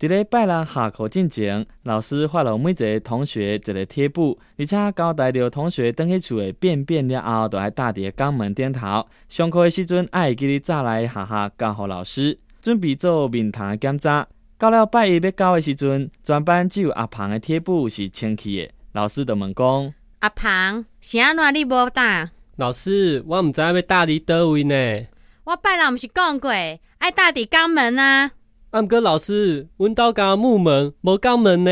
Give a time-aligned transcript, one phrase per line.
[0.00, 9.06] 伫咧拜六下课进前，老师发了每一个同学一个贴布，而且交代着同学等去厝的便便了后，就爱搭伫肛门顶头。
[9.28, 14.26] 上课的时阵，爱记得早来下下教互老师，准备做面堂检查。
[14.56, 18.70] 到了拜一要交的时阵，全班只有阿鹏的贴布是清气的。
[18.92, 22.30] 老师就问讲：阿鹏，是安怎你无打？
[22.56, 25.06] 老师，我毋知要搭伫倒位呢。
[25.44, 28.30] 我拜六毋是讲过，爱搭伫肛门啊。
[28.72, 31.70] 毋过老师，阮兜家木门无钢门呢。